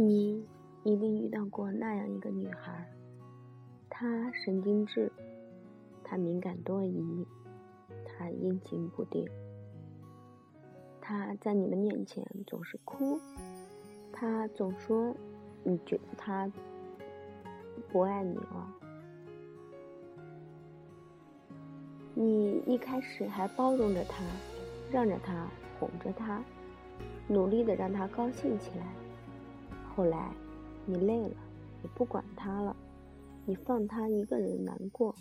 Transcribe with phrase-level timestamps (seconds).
[0.00, 0.46] 你
[0.84, 2.88] 一定遇到过那样一个女孩，
[3.90, 5.10] 她神经质，
[6.04, 7.26] 她敏感多疑，
[8.06, 9.28] 她阴晴不定，
[11.00, 13.18] 她在你的面前总是哭，
[14.12, 15.12] 她总说
[15.64, 16.48] 你觉得她
[17.90, 18.74] 不爱你了。
[22.14, 24.22] 你一开始还包容着她，
[24.92, 25.48] 让着她，
[25.80, 26.40] 哄着她，
[27.26, 28.86] 努力的让她高兴起来。
[29.98, 30.32] 后来，
[30.86, 31.36] 你累了，
[31.82, 32.76] 你不管他了，
[33.46, 35.12] 你放他一个人难过，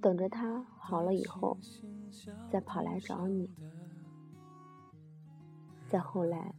[0.00, 1.58] 等着他好了以后，
[2.52, 3.50] 再跑来找你。
[5.88, 6.54] 再后来，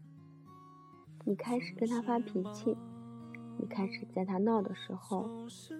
[1.23, 2.75] 你开始跟他发脾气，
[3.57, 5.29] 你开始在他闹的时候，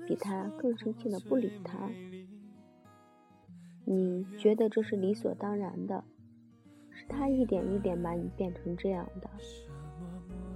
[0.08, 1.90] 比他更生气的不理他。
[3.84, 6.06] 你觉得这是理所当然的，
[6.92, 9.30] 是他一点一点把你变成这样的。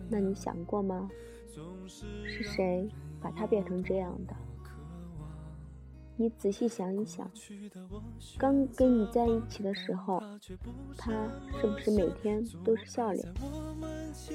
[0.10, 1.10] 那你想过吗？
[2.26, 2.90] 是谁
[3.22, 4.36] 把他变成这样的？
[6.16, 7.30] 你仔细想一想，
[8.38, 10.22] 刚跟你在一起的时候，
[10.98, 11.14] 他
[11.62, 13.26] 是不是每天都是笑脸？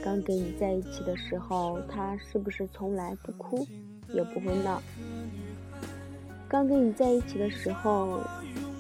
[0.02, 3.66] 刚跟你在一起的时候，他是不是从来不哭，
[4.08, 4.80] 也不会闹？
[6.48, 8.20] 刚跟你在一起的时候，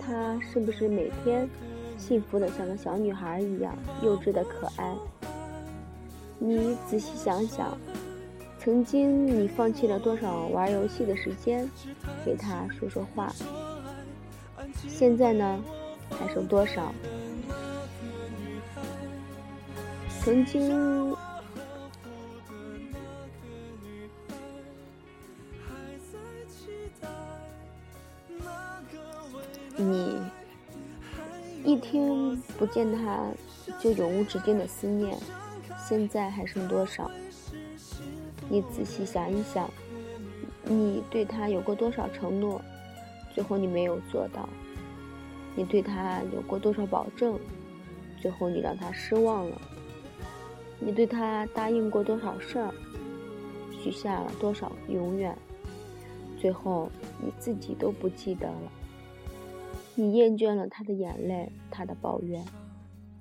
[0.00, 1.46] 他是不是每天
[1.98, 4.96] 幸福的像个小女孩一样，幼稚的可爱？
[6.46, 7.74] 你仔细想想，
[8.58, 11.66] 曾经你放弃了多少玩游戏的时间，
[12.22, 13.34] 给他说说话？
[14.86, 15.58] 现在呢，
[16.10, 16.92] 还剩多少？
[20.22, 21.16] 曾经，
[29.78, 30.20] 你
[31.64, 33.30] 一天不见他，
[33.80, 35.18] 就永无止境的思念。
[35.86, 37.10] 现在还剩多少？
[38.48, 39.70] 你仔细想一想，
[40.64, 42.60] 你对他有过多少承诺，
[43.34, 44.48] 最后你没有做到；
[45.54, 47.38] 你对他有过多少保证，
[48.20, 49.56] 最后你让他失望了；
[50.78, 52.72] 你对他答应过多少事儿，
[53.72, 55.36] 许下了多少永远，
[56.38, 56.90] 最后
[57.22, 58.72] 你自己都不记得了。
[59.94, 62.44] 你厌倦了他的眼泪，他的抱怨，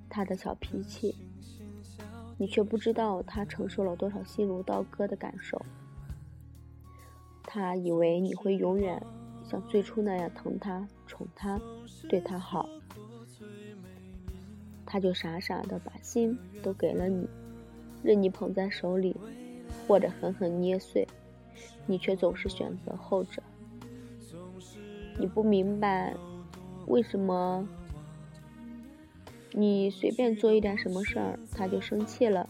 [0.08, 1.14] 他的小脾气。
[2.36, 5.60] 你却不知道他承受了多少心如刀割的感受。
[7.42, 9.00] 他以为你会永远
[9.44, 11.60] 像最初那样疼他、宠他、
[12.08, 12.68] 对他好，
[14.84, 17.28] 他就傻傻的把心都给了你，
[18.02, 19.16] 任你捧在手里，
[19.86, 21.06] 或者狠狠捏碎。
[21.86, 23.42] 你却总是选择后者。
[25.18, 26.14] 你不明白
[26.86, 27.68] 为什么。
[29.56, 32.48] 你随便做一点什么事儿，他就生气了。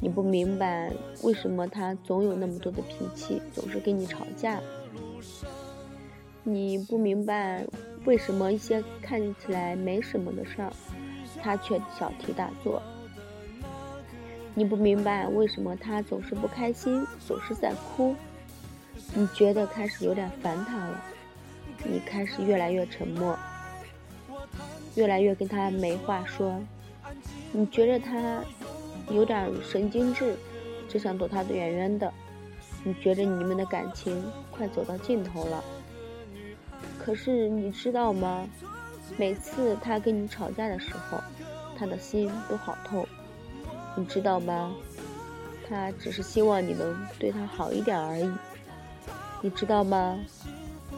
[0.00, 0.90] 你不明白
[1.22, 4.58] 为什么他总有那么多的脾气，总是跟你吵架。
[6.42, 7.66] 你不明白
[8.06, 10.72] 为什么一些看起来没什么的事儿，
[11.42, 12.82] 他却小题大做。
[14.54, 18.16] 你不明白为什么他总是不开心，总是在哭。
[19.14, 21.04] 你觉得开始有点烦他了，
[21.84, 23.38] 你开始越来越沉默。
[24.96, 26.60] 越来越跟他没话说，
[27.52, 28.42] 你觉得他
[29.10, 30.34] 有点神经质，
[30.88, 32.12] 只想躲他远远的。
[32.82, 35.62] 你觉得你们的感情快走到尽头了，
[36.98, 38.48] 可是你知道吗？
[39.16, 41.18] 每次他跟你吵架的时候，
[41.78, 43.06] 他的心都好痛。
[43.96, 44.74] 你知道吗？
[45.68, 48.30] 他只是希望你能对他好一点而已。
[49.42, 50.18] 你知道吗？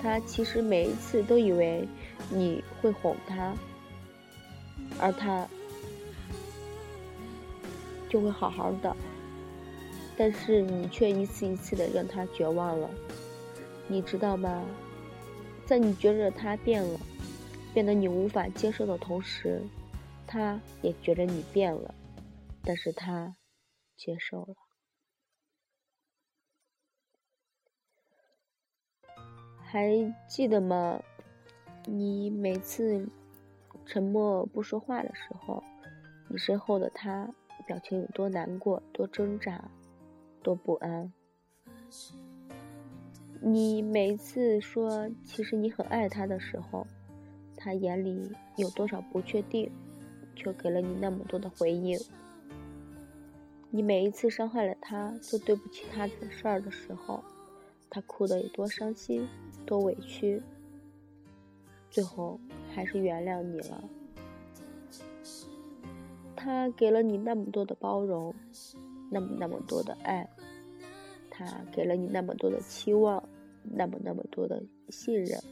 [0.00, 1.88] 他其实每一次都以为
[2.30, 3.54] 你会哄他。
[5.00, 5.46] 而他
[8.08, 8.96] 就会好好的，
[10.16, 12.90] 但是你却一次一次的让他绝望了，
[13.86, 14.64] 你知道吗？
[15.66, 16.98] 在你觉得他变了，
[17.74, 19.62] 变得你无法接受的同时，
[20.26, 21.94] 他也觉得你变了，
[22.64, 23.36] 但是他
[23.96, 24.54] 接受了。
[29.70, 29.90] 还
[30.26, 31.02] 记得吗？
[31.84, 33.06] 你每次。
[33.88, 35.64] 沉默不说话的时候，
[36.28, 37.26] 你身后的他
[37.66, 39.64] 表情有多难过、多挣扎、
[40.42, 41.10] 多不安。
[43.40, 46.86] 你每一次说其实你很爱他的时候，
[47.56, 49.72] 他眼里有多少不确定，
[50.36, 51.98] 却给了你那么多的回应。
[53.70, 57.24] 你每一次伤害了他、做对不起他的事儿的时候，
[57.88, 59.26] 他哭得有多伤心、
[59.64, 60.42] 多委屈。
[61.90, 62.38] 最后
[62.78, 63.82] 还是原谅你了。
[66.36, 68.32] 他给了你那么多的包容，
[69.10, 70.28] 那么那么多的爱，
[71.28, 73.20] 他给了你那么多的期望，
[73.64, 75.42] 那么那么多的信任，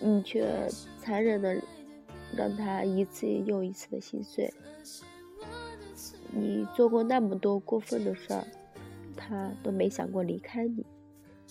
[0.00, 0.66] 你却
[0.98, 1.62] 残忍的
[2.36, 4.52] 让他一次又一次的心碎。
[6.32, 8.44] 你做过那么多过分的事儿，
[9.16, 10.84] 他都没想过离开你，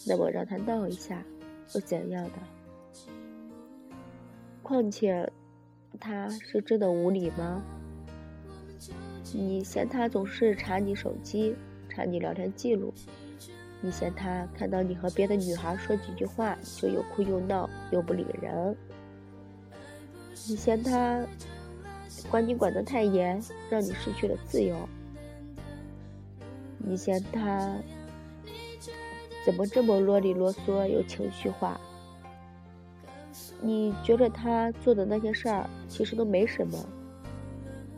[0.06, 1.24] 那么让他闹一下，
[1.74, 2.59] 又怎样的？
[4.70, 5.28] 况且，
[6.00, 7.60] 他是真的无理吗？
[9.34, 11.56] 你嫌他总是查你手机，
[11.90, 12.94] 查你聊天记录；
[13.82, 18.76] 你嫌他看到你和别的女孩说几句话就又哭又闹又不理人；
[20.48, 21.26] 你嫌他
[22.30, 23.42] 管你管得太严，
[23.72, 24.76] 让你失去了自由；
[26.78, 27.76] 你嫌他
[29.44, 31.82] 怎么这么啰里啰嗦又情绪化？
[33.62, 36.78] 你觉得他做的那些事儿其实都没什么？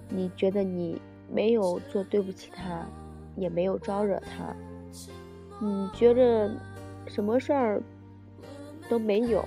[0.10, 1.02] 你觉得你？
[1.34, 2.86] 没有做对不起他，
[3.38, 4.54] 也没有招惹他。
[5.62, 6.54] 你觉得
[7.08, 7.82] 什么事儿
[8.90, 9.42] 都没有，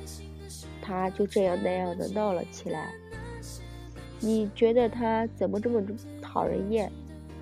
[0.81, 2.91] 他就这样那样的闹了起来。
[4.19, 5.83] 你觉得他怎么这么
[6.23, 6.91] 讨人厌，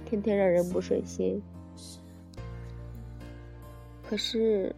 [0.04, 1.40] 天天让人不顺心？
[4.08, 4.74] 可是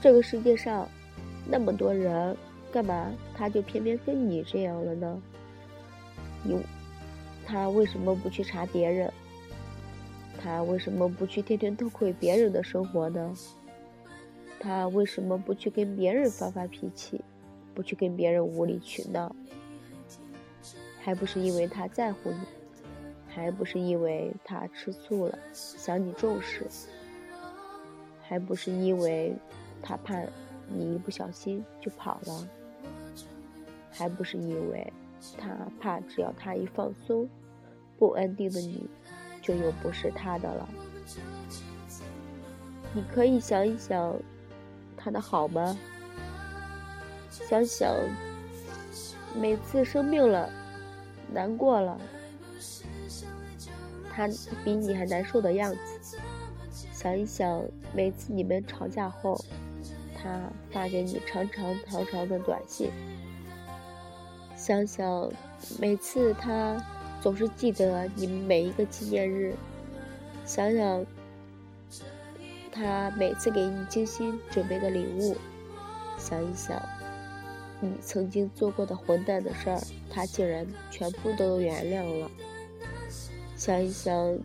[0.00, 0.88] 这个世界上
[1.46, 2.36] 那么多人，
[2.72, 5.22] 干嘛他就偏偏跟你这样了呢？
[6.42, 6.60] 你。
[7.44, 9.12] 他为什么不去查别人？
[10.40, 13.34] 他为什么不去天天偷窥别人的生活呢？
[14.60, 17.20] 他为什么不去跟别人发发脾气，
[17.74, 19.34] 不去跟别人无理取闹？
[21.00, 22.38] 还不是因为他在乎你，
[23.28, 26.64] 还不是因为他吃醋了，想你重视？
[28.22, 29.34] 还不是因为
[29.82, 30.22] 他怕
[30.68, 32.48] 你一不小心就跑了？
[33.90, 34.92] 还不是因为？
[35.38, 37.28] 他怕，只要他一放松，
[37.98, 38.88] 不安定的你，
[39.40, 40.68] 就又不是他的了。
[42.94, 44.14] 你可以想一想，
[44.96, 45.78] 他的好吗？
[47.30, 47.94] 想想
[49.40, 50.50] 每次生病了、
[51.32, 52.00] 难过了，
[54.10, 54.28] 他
[54.64, 56.18] 比你还难受的样子。
[56.92, 57.62] 想一想
[57.94, 59.38] 每次你们吵架后，
[60.22, 60.40] 他
[60.70, 62.90] 发给你长长长长的短信。
[64.56, 65.30] 想想，
[65.80, 66.76] 每次他
[67.20, 69.54] 总是记得你每一个纪念日。
[70.44, 71.04] 想想，
[72.70, 75.36] 他每次给你精心准备的礼物。
[76.18, 76.80] 想一想，
[77.80, 82.30] 你曾经做过的混蛋的事儿，他竟然全部都原谅了。
[83.56, 84.38] 想一想，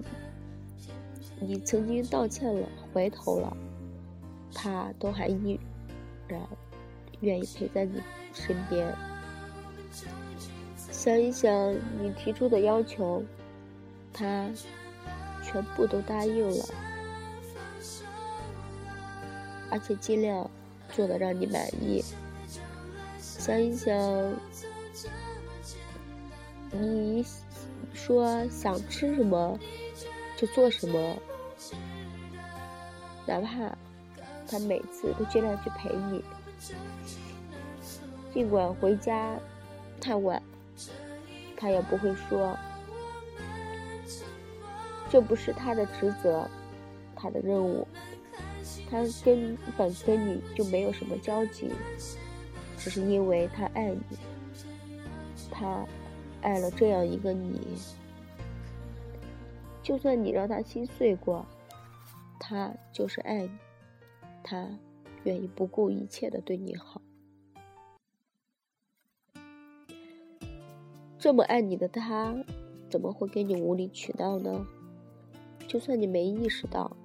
[1.39, 3.55] 你曾经道歉了、回头了，
[4.53, 5.59] 他都还依
[6.27, 6.41] 然
[7.21, 8.01] 愿意陪在你
[8.33, 8.93] 身边。
[10.91, 13.23] 想一想你提出的要求，
[14.11, 14.49] 他
[15.43, 16.65] 全部都答应了，
[19.69, 20.49] 而且尽量
[20.91, 22.03] 做的让你满意。
[23.19, 23.95] 想一想，
[26.71, 27.25] 你
[27.93, 29.57] 说想吃什么
[30.35, 31.15] 就做什么，
[33.25, 33.77] 哪怕
[34.47, 36.23] 他每次都尽量去陪你，
[38.33, 39.35] 尽管回家
[39.99, 40.41] 太晚。
[41.59, 42.55] 他也不会说，
[45.09, 46.47] 这不是他的职责，
[47.15, 47.87] 他的任务，
[48.91, 51.71] 他根本跟你就没有什么交集，
[52.77, 54.17] 只是因为他爱你，
[55.49, 55.83] 他
[56.43, 57.59] 爱了这样一个你，
[59.81, 61.43] 就算你让他心碎过，
[62.39, 63.49] 他就是爱你，
[64.49, 64.65] 他
[65.25, 67.01] 愿意不顾一切的对你好。
[71.19, 72.33] 这么爱你的他，
[72.89, 74.65] 怎么会跟你无理取闹呢？
[75.67, 76.95] 就算你没意识到，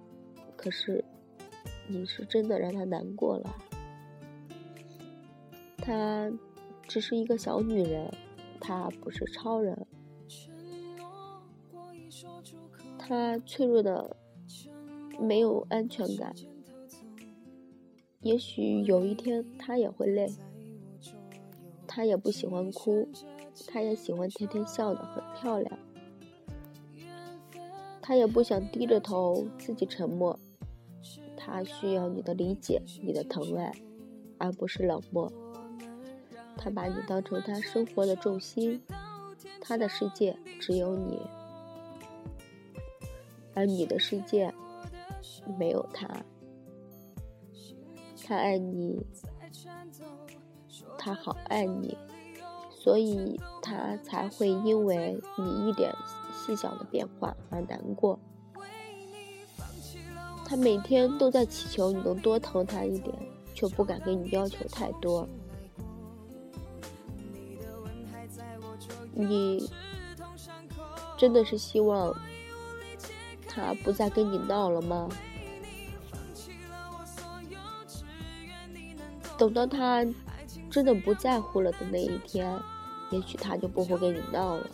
[0.56, 1.04] 可是
[1.88, 3.56] 你是真的让他难过了。
[5.78, 6.30] 她
[6.86, 8.08] 只是一个小女人，
[8.60, 9.84] 她不是超人。
[12.96, 14.16] 她脆弱的
[15.18, 16.32] 没有安全感。
[18.22, 20.32] 也许有一天他也会累。
[21.86, 23.08] 他也不喜欢哭。
[23.66, 25.78] 他也喜欢天天笑得很漂亮，
[28.00, 30.38] 他也不想低着头自己沉默，
[31.36, 33.70] 他需要你的理解，你的疼爱，
[34.38, 35.30] 而不是冷漠。
[36.56, 38.82] 他把你当成他生活的重心，
[39.60, 41.20] 他的世界只有你，
[43.52, 44.52] 而你的世界
[45.58, 46.24] 没有他。
[48.24, 49.04] 他爱你，
[50.98, 51.96] 他好爱你。
[52.70, 55.94] 所以他才会因为你一点
[56.34, 58.18] 细小的变化而难过。
[60.44, 63.16] 他每天都在祈求你能多疼他一点，
[63.54, 65.28] 却不敢给你要求太多。
[69.12, 69.70] 你
[71.16, 72.12] 真的是希望
[73.46, 75.08] 他不再跟你闹了吗？
[79.42, 80.06] 等到他
[80.70, 82.56] 真的不在乎了的那一天，
[83.10, 84.64] 也许他就不会跟你闹了。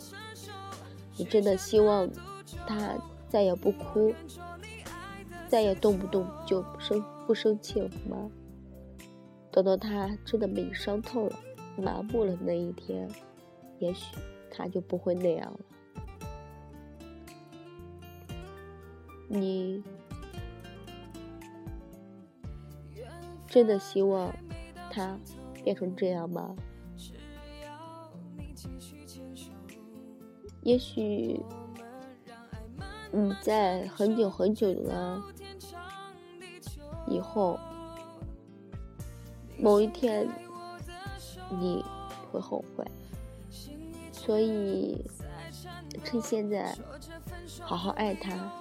[1.17, 2.07] 你真的希望
[2.67, 2.93] 他
[3.27, 4.13] 再也不哭，
[5.47, 8.29] 再也动不动就不生不生气了吗？
[9.49, 11.39] 等到他真的被你伤透了、
[11.75, 13.09] 麻木了那一天，
[13.79, 14.15] 也许
[14.51, 15.59] 他就不会那样了。
[19.27, 19.83] 你
[23.47, 24.31] 真的希望
[24.99, 25.17] 他
[25.63, 26.53] 变成这样吗？
[30.63, 31.39] 也许
[33.13, 35.21] 你在很久很久的
[37.07, 37.57] 以后，
[39.57, 40.27] 某一天
[41.49, 41.81] 你
[42.29, 42.85] 会后悔，
[44.11, 45.05] 所以
[46.03, 46.77] 趁现在
[47.61, 48.51] 好好爱他。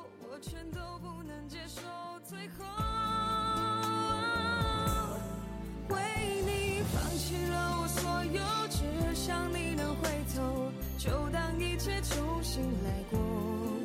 [5.88, 5.98] 为
[6.46, 13.77] 你放弃了我所有只想你能回头就当一切重新来过。